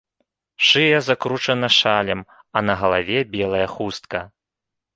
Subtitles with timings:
[0.67, 2.21] Шыя закручана шалем,
[2.55, 4.21] а на галаве белая хустка.